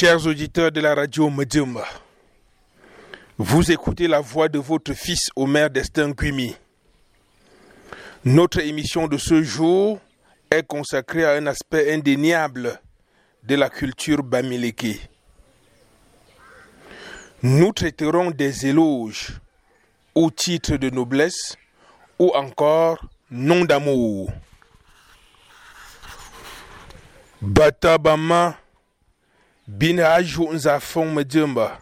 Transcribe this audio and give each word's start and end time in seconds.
Chers 0.00 0.28
auditeurs 0.28 0.70
de 0.70 0.80
la 0.80 0.94
radio 0.94 1.28
Medjumba, 1.28 1.84
vous 3.36 3.72
écoutez 3.72 4.06
la 4.06 4.20
voix 4.20 4.48
de 4.48 4.60
votre 4.60 4.92
fils 4.94 5.28
Omer 5.34 5.68
Destin 5.70 6.12
Kwimi. 6.12 6.54
Notre 8.24 8.60
émission 8.60 9.08
de 9.08 9.16
ce 9.18 9.42
jour 9.42 9.98
est 10.52 10.62
consacrée 10.62 11.24
à 11.24 11.32
un 11.32 11.48
aspect 11.48 11.92
indéniable 11.92 12.80
de 13.42 13.56
la 13.56 13.68
culture 13.68 14.22
bamileke. 14.22 15.10
Nous 17.42 17.72
traiterons 17.72 18.30
des 18.30 18.68
éloges 18.68 19.40
ou 20.14 20.30
titres 20.30 20.76
de 20.76 20.90
noblesse 20.90 21.56
ou 22.20 22.30
encore 22.36 23.04
nom 23.32 23.64
d'amour. 23.64 24.30
Batabama 27.42 28.56
bin 29.68 29.98
haju 29.98 30.52
nzafon 30.52 31.12
medjumba. 31.14 31.78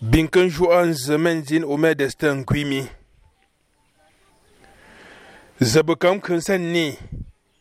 Bin 0.00 0.28
kan 0.28 0.50
juan 0.50 0.92
zemen 0.92 1.44
zin 1.44 1.64
Omer 1.64 1.94
Destin 1.94 2.44
Kwimi. 2.44 2.86
zabe 5.60 5.94
kam 5.96 6.20
kan 6.20 6.40
san 6.40 6.60
ni 6.72 6.98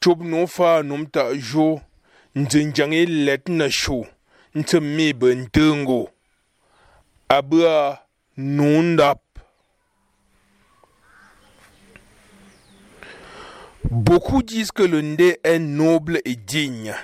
chub 0.01 0.23
no 0.23 0.47
fa 0.47 0.81
num 0.83 1.05
ta 1.05 1.29
abua 7.29 7.99
nundap 8.37 9.19
Beaucoup 13.91 14.41
disent 14.41 14.71
que 14.71 14.83
le 14.83 15.01
Ndé 15.01 15.39
est 15.43 15.59
noble 15.59 16.19
et 16.25 16.35
digne. 16.35 16.95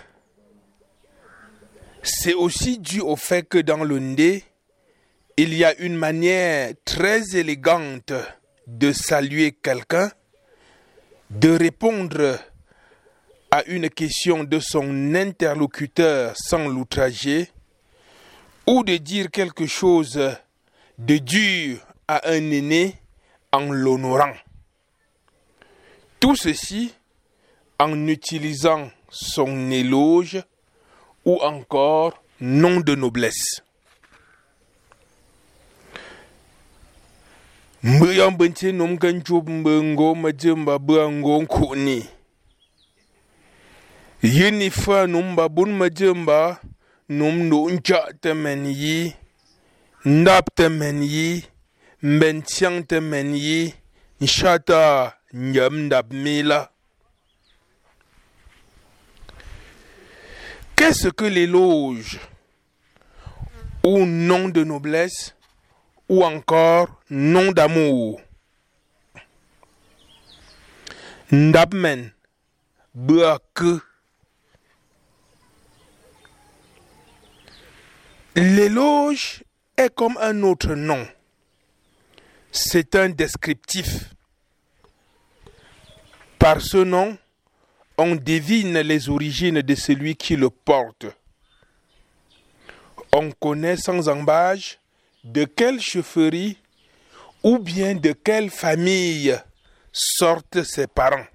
C'est 2.11 2.33
aussi 2.33 2.79
dû 2.79 3.01
au 3.01 3.15
fait 3.15 3.47
que 3.47 3.59
dans 3.59 3.83
le 3.83 3.99
il 5.38 5.53
y 5.53 5.63
a 5.63 5.75
une 5.77 5.95
manière 5.95 6.73
très 6.83 7.35
élégante 7.38 8.11
de 8.66 8.91
saluer 8.91 9.51
quelqu'un 9.51 10.11
de 11.29 11.49
répondre 11.49 12.39
à 13.51 13.63
une 13.66 13.91
question 13.91 14.43
de 14.43 14.59
son 14.59 15.13
interlocuteur 15.13 16.33
sans 16.35 16.67
l'outrager, 16.67 17.51
ou 18.66 18.83
de 18.83 18.97
dire 18.97 19.29
quelque 19.29 19.67
chose 19.67 20.19
de 20.97 21.17
dur 21.19 21.77
à 22.07 22.27
un 22.27 22.51
aîné 22.51 22.95
en 23.51 23.71
l'honorant. 23.71 24.33
Tout 26.19 26.35
ceci 26.35 26.91
en 27.79 28.07
utilisant 28.07 28.89
son 29.09 29.69
éloge 29.69 30.41
ou 31.25 31.39
encore 31.44 32.14
nom 32.42 32.80
de 32.80 32.95
noblesse. 32.95 33.62
mgbe 37.84 38.16
ya 38.17 38.30
mgbe 38.31 38.45
ntị 38.50 38.67
nụ 38.78 38.84
m 38.88 38.98
ga 39.02 39.09
njub 39.12 39.50
mgbe 39.50 39.72
ngo 39.84 40.16
ma 40.22 40.30
je 40.40 40.52
mba 40.62 40.73
bụ 40.86 40.94
ngo 41.12 41.34
nku 41.44 41.75
ni 41.75 41.97
yini 44.22 44.70
fa 44.70 44.97
nụ 45.08 45.20
mba 45.31 45.44
bun 45.56 45.72
ma 45.80 45.88
je 45.97 46.08
mba 46.14 46.40
nụ 47.09 47.25
m 47.31 47.38
nụ 47.50 47.59
nja 47.72 48.00
te 48.22 48.34
men 48.34 48.66
yi 48.81 49.14
ndap 50.06 50.45
te 50.56 50.66
men 50.70 51.00
yi 51.14 51.44
mben 52.03 52.42
tiang 52.42 52.80
te 52.90 53.00
men 53.00 53.30
yi 53.36 53.73
nshata 54.22 55.14
nyam 55.34 55.75
ndap 55.86 56.08
mila 56.23 56.59
Qu'est-ce 60.80 61.09
que 61.09 61.25
l'éloge 61.25 62.22
ou 63.83 64.05
nom 64.05 64.47
de 64.47 64.63
noblesse 64.63 65.35
ou 66.08 66.23
encore 66.23 67.02
nom 67.09 67.51
d'amour? 67.51 68.22
Ndapmen, 71.34 72.13
que 73.53 73.81
L'éloge 78.38 79.44
est 79.75 79.94
comme 79.94 80.17
un 80.22 80.44
autre 80.44 80.75
nom. 80.75 81.06
C'est 82.53 82.96
un 82.96 83.09
descriptif. 83.09 84.13
Par 86.40 86.61
ce 86.61 86.78
nom, 86.78 87.17
on 87.99 88.15
devine 88.15 88.79
les 88.79 89.09
origines 89.09 89.61
de 89.61 89.75
celui 89.75 90.15
qui 90.15 90.37
le 90.37 90.49
porte. 90.49 91.05
On 93.11 93.29
connaît 93.31 93.75
sans 93.75 94.07
embâche 94.07 94.79
de 95.25 95.43
quelle 95.43 95.81
chefferie 95.81 96.57
ou 97.43 97.59
bien 97.59 97.95
de 97.95 98.13
quelle 98.13 98.49
famille 98.49 99.35
sortent 99.91 100.63
ses 100.63 100.87
parents. 100.87 101.25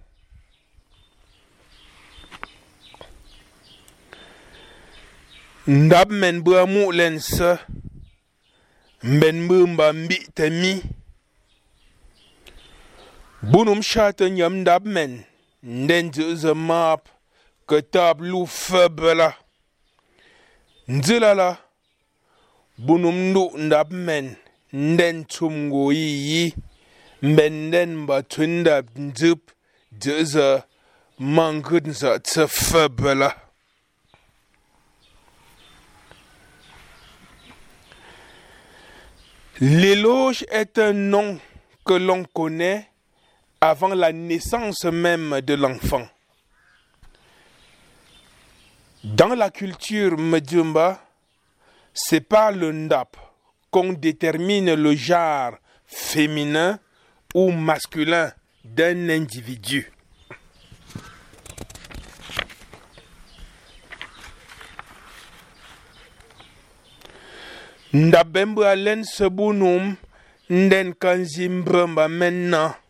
Nden 15.65 16.13
ze 16.13 16.53
map 16.55 17.09
ke 17.69 17.81
tab 17.93 18.21
lu 18.21 18.47
febela 18.47 19.35
nzilala 20.89 21.57
bunum 22.79 23.19
ndu 23.31 23.51
ndab 23.59 23.93
men 23.93 24.37
nden 24.73 25.25
tum 25.25 25.71
go 25.71 25.93
yi 25.93 26.11
yi. 26.29 26.55
Mben 27.23 27.53
nden 27.69 28.07
ba 28.07 28.23
tunda 28.23 28.83
nzup 28.97 29.41
jeze 30.03 30.63
mangud 31.19 31.91
za 32.01 32.19
tse 32.19 32.47
febela 32.49 33.31
L'éloge 39.61 40.45
est 40.51 40.79
un 40.79 40.93
nom 40.93 41.39
que 41.87 41.95
l'on 41.95 42.25
connaît 42.25 42.91
avant 43.71 43.95
la 43.95 44.13
naissance 44.13 44.85
même 44.85 45.41
de 45.41 45.55
l'enfant. 45.55 46.07
Dans 49.03 49.35
la 49.35 49.49
culture 49.49 50.19
Medjumba, 50.19 51.03
c'est 51.95 52.21
par 52.21 52.53
le 52.53 52.73
ndap 52.73 53.17
qu'on 53.71 53.95
détermine 53.95 54.75
le 54.75 54.95
genre 54.95 55.55
féminin 55.87 56.79
ou 57.35 57.53
masculin 57.53 58.33
d'un 58.65 59.09
individu. 59.09 59.91
Ndabembe 67.95 68.65
alen 68.67 69.05
sebunum 69.05 69.95
nden 70.51 70.95
kanzimbramba 71.01 72.09
menna. 72.09 72.84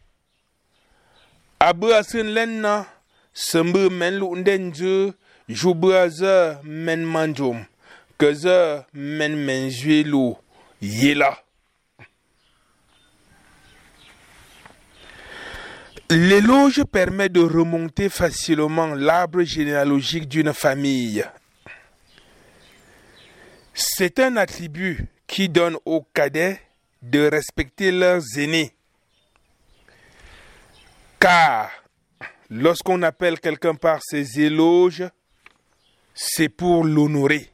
L'éloge 16.10 16.84
permet 16.84 17.28
de 17.30 17.40
remonter 17.40 18.08
facilement 18.08 18.94
l'arbre 18.94 19.42
généalogique 19.42 20.28
d'une 20.28 20.52
famille. 20.52 21.24
C'est 23.72 24.20
un 24.20 24.36
attribut 24.36 25.06
qui 25.26 25.48
donne 25.48 25.76
aux 25.84 26.02
cadets 26.14 26.60
de 27.02 27.26
respecter 27.28 27.90
leurs 27.90 28.22
aînés. 28.36 28.73
Car 31.24 31.70
lorsqu'on 32.50 33.00
appelle 33.00 33.40
quelqu'un 33.40 33.74
par 33.74 34.02
ses 34.02 34.42
éloges, 34.42 35.04
c'est 36.12 36.50
pour 36.50 36.84
l'honorer. 36.84 37.48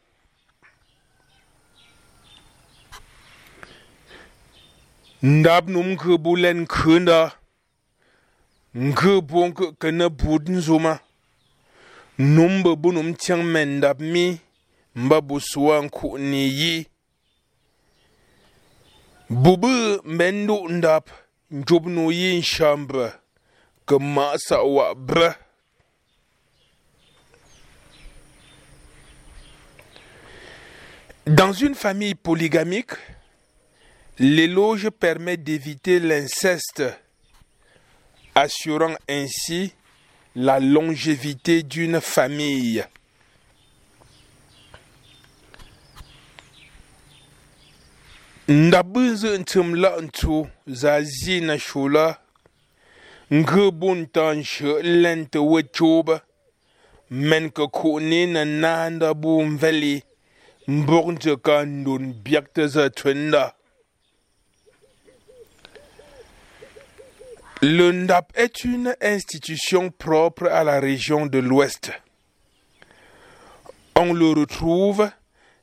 ndab 5.23 5.69
num 5.71 5.95
ke 6.01 6.17
bulen 6.19 6.65
kunda 6.67 7.19
nke 8.75 9.21
bon 9.21 9.53
ke 9.55 9.91
ne 9.93 10.09
bud 10.09 10.49
nzuma 10.49 10.95
num 12.19 12.63
be 12.65 12.73
bunum 12.75 13.13
tiang 13.15 13.45
men 13.45 13.77
ndab 13.79 14.01
mi 14.01 14.41
mba 14.97 15.21
buswa 15.21 15.83
nku 15.85 16.17
ni 16.19 16.43
yi 16.61 16.75
bubu 19.29 19.71
mendu 20.05 20.57
ndab 20.69 21.05
njub 21.51 21.87
nu 21.87 22.11
yi 22.11 22.41
Dans 31.27 31.53
une 31.53 31.75
famille 31.75 32.15
polygamique, 32.15 32.93
l'éloge 34.19 34.91
permet 34.91 35.37
d'éviter 35.37 35.99
l'inceste, 35.99 36.83
assurant 38.35 38.95
ainsi 39.09 39.73
la 40.35 40.61
longévité 40.61 41.63
d'une 41.63 42.01
famille. 42.01 42.85
Le 67.63 67.93
NDAP 67.93 68.33
est 68.35 68.65
une 68.65 68.97
institution 69.01 69.91
propre 69.91 70.47
à 70.47 70.65
la 70.65 70.81
région 70.81 71.27
de 71.27 71.39
l'Ouest. 71.39 71.93
On 73.95 74.13
le 74.13 74.31
retrouve 74.31 75.09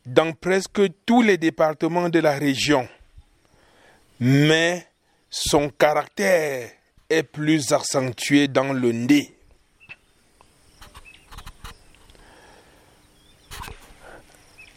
dans 0.06 0.32
presque 0.32 0.84
tous 1.06 1.22
les 1.22 1.38
départements 1.38 2.08
de 2.08 2.20
la 2.20 2.38
région, 2.38 2.88
mais 4.22 4.88
son 5.30 5.68
caractère 5.68 6.70
est 7.10 7.24
plus 7.24 7.72
accentué 7.72 8.48
dans 8.48 8.74
le 8.74 8.92
nez. 8.92 9.34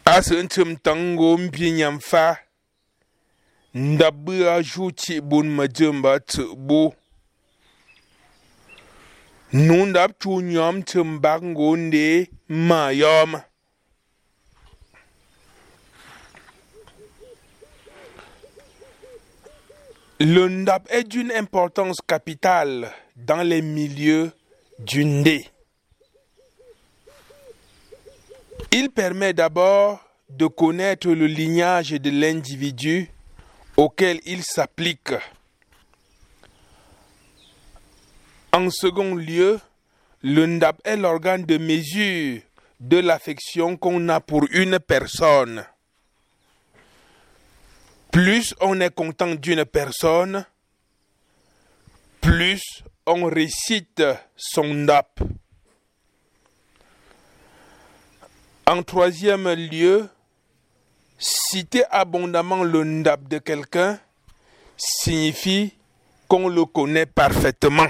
Asentum 0.05 0.77
tango 0.77 1.37
mpinyam 1.37 1.99
fa 1.99 2.37
ndabu 3.73 4.49
ajuti 4.49 5.21
bun 5.21 5.47
majumba 5.49 6.19
tbu 6.19 6.93
nundap 9.53 10.19
chu 10.19 10.41
nyom 10.41 10.83
tumbak 10.83 11.43
ngonde 11.43 12.29
mayom 12.49 13.41
Le 20.23 20.47
NDAP 20.47 20.87
est 20.91 21.05
d'une 21.05 21.31
importance 21.31 21.97
capitale 22.05 22.91
dans 23.15 23.41
les 23.41 23.63
milieux 23.63 24.31
du 24.77 25.03
Ndé. 25.03 25.47
Il 28.71 28.91
permet 28.91 29.33
d'abord 29.33 29.99
de 30.29 30.45
connaître 30.45 31.09
le 31.09 31.25
lignage 31.25 31.89
de 31.89 32.11
l'individu 32.11 33.09
auquel 33.77 34.19
il 34.27 34.43
s'applique. 34.43 35.15
En 38.53 38.69
second 38.69 39.15
lieu, 39.15 39.59
le 40.21 40.45
NDAP 40.45 40.81
est 40.83 40.97
l'organe 40.97 41.45
de 41.45 41.57
mesure 41.57 42.41
de 42.79 42.97
l'affection 42.97 43.75
qu'on 43.75 44.07
a 44.07 44.19
pour 44.19 44.45
une 44.51 44.77
personne. 44.77 45.65
Plus 48.11 48.53
on 48.59 48.81
est 48.81 48.93
content 48.93 49.35
d'une 49.35 49.63
personne, 49.63 50.45
plus 52.19 52.83
on 53.05 53.25
récite 53.25 54.03
son 54.35 54.73
NDAP. 54.73 55.21
En 58.67 58.83
troisième 58.83 59.49
lieu, 59.53 60.09
citer 61.17 61.83
abondamment 61.89 62.63
le 62.63 62.83
NDAP 62.83 63.27
de 63.29 63.37
quelqu'un 63.37 63.99
signifie 64.75 65.73
qu'on 66.27 66.49
le 66.49 66.65
connaît 66.65 67.05
parfaitement. 67.05 67.87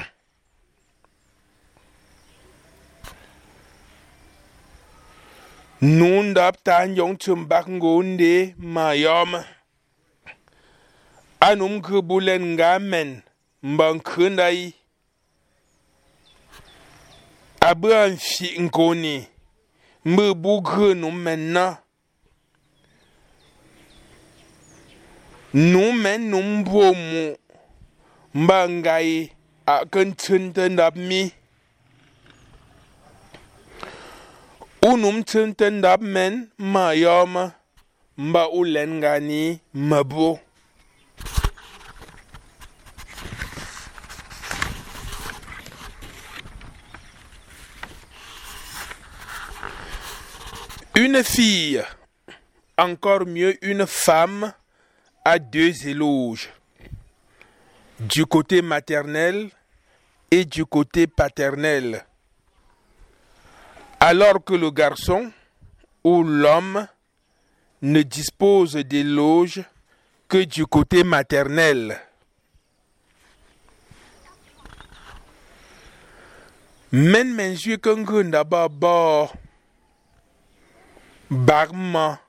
Ta 6.63 6.85
nyong 6.85 7.17
chumbak 7.17 7.67
ngonde 7.67 8.53
mayom. 8.59 9.43
anum 11.47 11.73
nkribulen 11.77 12.43
ngamen 12.53 13.09
mba 13.69 13.85
nkrindayi 13.95 14.67
abu 17.69 17.87
anfi 18.01 18.47
nkoni 18.63 19.15
mbe 20.05 20.25
bugre 20.41 20.89
nu 21.01 21.09
menna 21.23 21.65
nu 25.53 25.83
men 26.01 26.21
nu 26.29 26.39
mbomu 26.43 27.23
mba 28.41 28.57
ngai 28.69 29.31
akantinte 29.65 30.69
ndap 30.69 30.95
mi. 30.95 31.31
Unum 34.89 35.23
tinte 35.23 35.69
ndap 35.69 36.01
men 36.01 36.33
ma 36.57 36.93
yoma 37.03 37.43
mba 38.17 38.49
ulen 38.49 38.91
ngani 38.99 39.59
mabo 39.73 40.39
Une 50.95 51.23
fille, 51.23 51.81
encore 52.77 53.25
mieux 53.25 53.57
une 53.65 53.87
femme, 53.87 54.51
a 55.23 55.39
deux 55.39 55.87
éloges, 55.87 56.49
du 58.01 58.25
côté 58.25 58.61
maternel 58.61 59.51
et 60.31 60.43
du 60.43 60.65
côté 60.65 61.07
paternel. 61.07 62.05
Alors 64.01 64.43
que 64.43 64.53
le 64.53 64.69
garçon 64.69 65.31
ou 66.03 66.23
l'homme 66.23 66.85
ne 67.81 68.01
dispose 68.01 68.73
d'éloges 68.73 69.63
que 70.27 70.43
du 70.43 70.65
côté 70.65 71.05
maternel. 71.05 72.01
Bagma. 81.31 82.19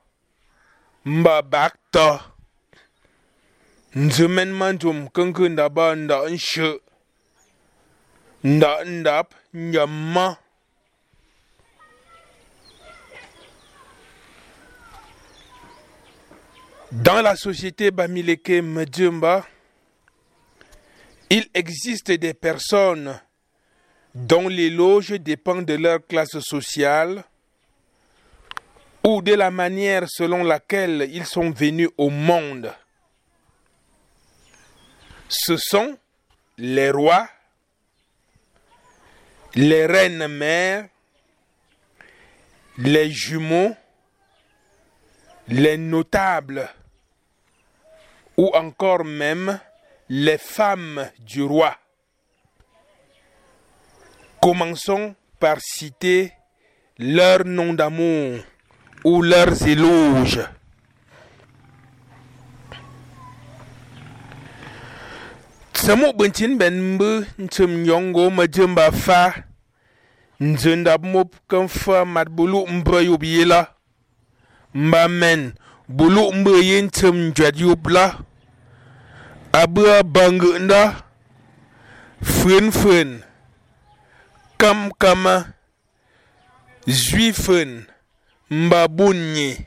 Mba 1.05 1.41
bakta 1.41 2.23
nzumen 3.95 4.51
mandum 4.51 5.07
kengunda 5.09 5.69
ba 5.69 5.95
nda 5.95 6.29
nshe 6.29 6.79
nda 8.43 8.83
ndap 8.85 9.33
nyamma. 9.53 10.37
Dans 16.91 17.21
la 17.23 17.35
société 17.35 17.89
Bamileke 17.91 18.61
Medjumba, 18.61 19.45
il 21.31 21.49
existe 21.55 22.11
des 22.11 22.35
personnes 22.35 23.19
dont 24.13 24.47
l'éloge 24.47 25.09
dépend 25.19 25.63
de 25.63 25.73
leur 25.73 26.05
classe 26.05 26.39
sociale 26.39 27.23
ou 29.03 29.21
de 29.21 29.33
la 29.33 29.51
manière 29.51 30.05
selon 30.07 30.43
laquelle 30.43 31.09
ils 31.11 31.25
sont 31.25 31.51
venus 31.51 31.89
au 31.97 32.09
monde. 32.09 32.73
Ce 35.27 35.57
sont 35.57 35.97
les 36.57 36.91
rois, 36.91 37.27
les 39.55 39.85
reines 39.85 40.27
mères, 40.27 40.87
les 42.77 43.11
jumeaux, 43.11 43.75
les 45.47 45.77
notables, 45.77 46.69
ou 48.37 48.49
encore 48.55 49.03
même 49.03 49.59
les 50.09 50.37
femmes 50.37 51.09
du 51.19 51.43
roi. 51.43 51.77
Commençons 54.41 55.15
par 55.39 55.57
citer 55.59 56.33
leur 56.97 57.45
nom 57.45 57.73
d'amour 57.73 58.39
ou 59.03 59.21
leurs 59.21 59.67
éloges. 59.67 60.39
Samu 65.73 66.13
bintin 66.15 66.55
ben 66.55 66.79
mbu 66.95 67.25
ntum 67.39 67.71
nyongo 67.83 68.29
majumba 68.29 68.91
fa 68.91 69.33
nzenda 70.39 70.97
mop 70.97 71.35
kan 71.49 71.67
fa, 71.67 72.05
mat 72.05 72.29
bulu 72.29 72.67
mbra 72.67 73.01
yubila 73.01 73.67
mba 74.73 75.07
men 75.07 75.53
bulu 75.87 76.31
mbe 76.33 76.51
yin 76.63 76.89
tum 76.89 77.31
jwad 77.35 77.57
yubla 77.59 78.17
abua 79.51 80.03
bang 80.03 80.41
nda 80.59 81.03
fun 82.21 82.71
fun 82.71 83.19
kam 84.57 84.91
kama, 84.97 85.45
zwi 86.87 87.33
Mbabunyi. 88.53 89.57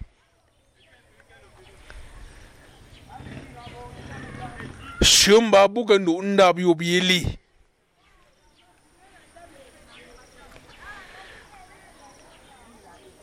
Sio 5.03 5.41
mbabu 5.41 5.85
ka 5.87 5.99
ndu. 5.99 6.23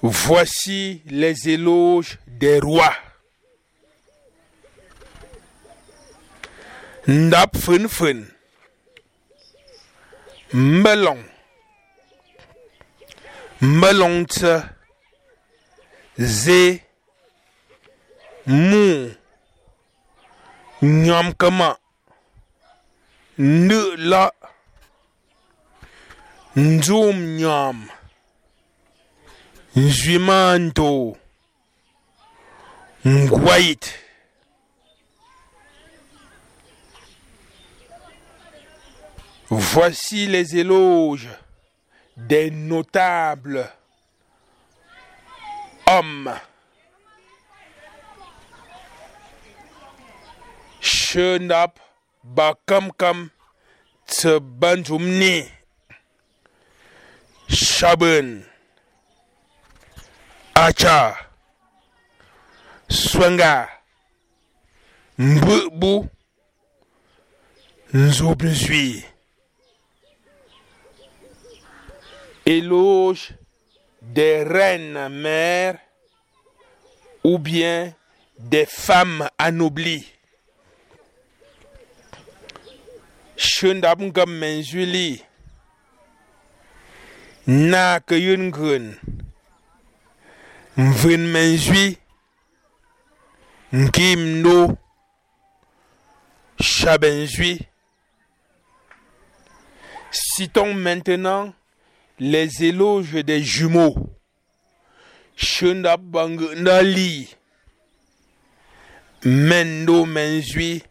Voici 0.01 1.01
les 1.05 1.47
éloges 1.47 2.17
des 2.27 2.59
rois. 2.59 2.93
Ndap 7.07 7.55
fun 7.57 7.87
fun. 7.87 8.25
Melon. 10.53 11.19
Melon 13.61 14.25
Zé. 16.17 16.83
Mou. 18.45 19.11
Nyam 20.81 21.33
kama. 21.33 21.77
Nde 23.37 23.95
la. 23.97 24.31
Nzoom 26.55 27.17
nyam. 27.37 27.89
Nzuimanto. 29.75 31.17
Ngwait. 33.05 33.83
Voici 39.49 40.27
les 40.27 40.55
éloges 40.57 41.29
des 42.17 42.51
notables 42.51 43.67
Um, 45.93 46.25
homme 46.25 46.39
showed 50.79 51.51
up 51.51 51.79
ba 52.23 52.55
kam 52.65 52.89
kam 52.97 53.29
to 54.07 54.39
banjum 54.39 55.05
ni 55.19 55.35
shabun 57.47 58.43
acha 60.55 61.15
swanga 62.89 63.69
mbubu 65.17 66.09
nzobnzui 67.93 69.03
éloge 72.45 73.42
des 74.03 74.43
reines 74.43 75.09
mères 75.09 75.79
ou 77.23 77.39
bien 77.39 77.93
des 78.37 78.65
femmes 78.65 79.29
anoblies. 79.37 80.05
Shundab 83.35 83.99
ngam 84.01 84.29
menjuli 84.39 85.23
na 87.47 87.99
ke 87.99 88.15
yun 88.15 88.51
menjui 91.33 91.97
nkim 93.73 94.41
no 94.41 94.77
Citons 100.11 100.73
maintenant 100.73 101.53
les 102.19 102.63
éloges 102.63 103.13
des 103.13 103.43
jumeaux. 103.43 103.95
Nali, 106.57 107.35
Mendo 109.25 110.05
Menzui, 110.05 110.83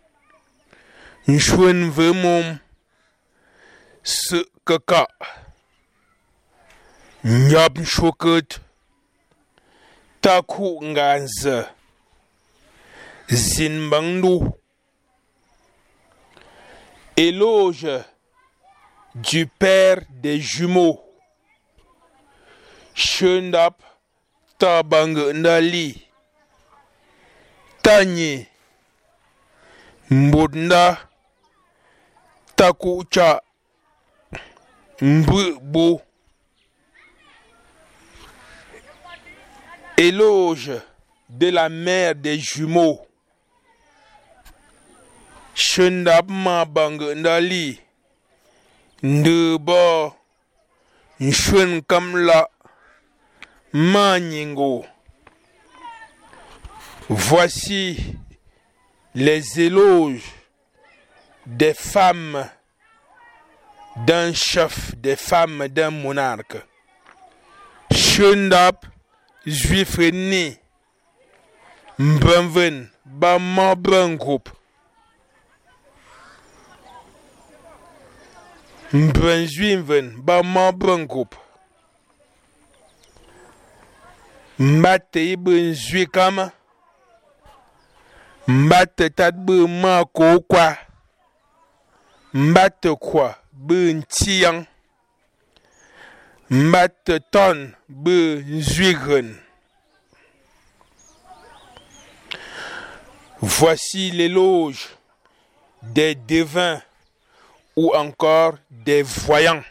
Nshuen 1.29 1.91
Vemom, 1.91 2.59
Se 4.03 4.45
Kaka, 4.67 5.07
Nyab 7.25 7.85
Shokut, 7.85 8.61
Taku 10.21 10.81
Zinbangdu, 13.31 14.51
Éloge 17.17 17.87
du 19.15 19.47
père 19.47 20.03
des 20.11 20.41
jumeaux. 20.41 21.12
Shundap 23.03 23.83
Tabang 24.59 25.17
Ndali 25.35 26.07
Tanye 27.83 28.47
Mbunda 30.11 31.09
Takucha 32.57 33.43
Mbubu 35.01 36.01
Éloge 39.97 40.81
de 41.29 41.49
la 41.51 41.69
mère 41.69 42.15
des 42.15 42.39
jumeaux. 42.39 43.01
Shundap 45.55 46.29
Mabang 46.31 47.01
Ndali 47.17 47.81
Ndeba 49.03 50.13
Kamla 51.89 52.49
Maningo. 53.73 54.85
Voici 57.09 58.17
les 59.15 59.61
éloges 59.61 60.31
des 61.47 61.73
femmes 61.73 62.49
d'un 63.97 64.35
chef, 64.35 64.95
des 64.97 65.17
femmes 65.17 65.69
d'un 65.69 65.91
monarque. 65.91 66.59
Shundap, 67.91 68.85
juif 69.47 69.97
né, 69.99 70.59
Mbenven, 71.99 72.91
Bama 73.07 73.75
groupe. 74.17 74.51
Mbenjuinven, 78.93 80.17
Bama 80.19 80.73
groupe. 81.07 81.37
Mbate 84.63 85.21
bə 85.45 85.53
nzwi 85.71 86.07
kama 86.15 86.45
mbate 88.47 89.09
tat 89.19 89.35
bə 89.47 89.55
ma 89.83 90.05
ko 90.17 90.41
kwa. 90.51 90.77
Mbate 92.35 92.95
kwa 93.05 93.35
bə 93.67 93.79
ntiyan 93.99 94.59
mbate 96.51 97.19
ton 97.33 97.73
gren 99.05 99.29
Voici 103.41 104.11
l'éloge 104.13 104.89
des 105.83 106.15
devins 106.15 106.81
ou 107.75 107.93
encore 107.95 108.55
des 108.71 109.03
voyants. 109.03 109.65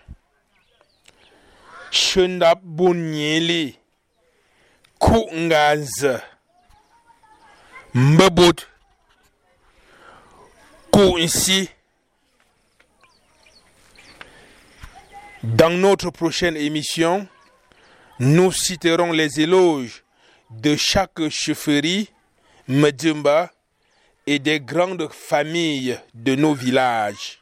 Shundap 1.91 2.59
Dans 15.43 15.71
notre 15.71 16.11
prochaine 16.11 16.55
émission, 16.55 17.27
nous 18.19 18.51
citerons 18.51 19.11
les 19.11 19.41
éloges 19.41 20.03
de 20.51 20.75
chaque 20.75 21.29
chefferie, 21.29 22.11
Medjumba 22.67 23.51
et 24.27 24.37
des 24.37 24.59
grandes 24.59 25.11
familles 25.11 25.97
de 26.13 26.35
nos 26.35 26.53
villages. 26.53 27.41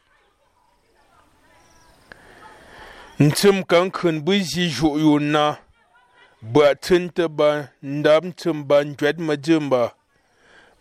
bwatsinta 6.41 7.27
ba 7.27 7.69
ndamtsin 7.84 8.63
ba 8.67 8.84
ma 8.86 9.12
majim 9.27 9.69
ba. 9.69 9.91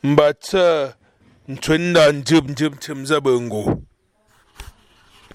Mbatsa 0.03 0.95
ntsinda 1.49 2.13
njim 2.13 2.47
njim 2.53 2.75
tsim 2.79 3.07
zabengo 3.07 3.63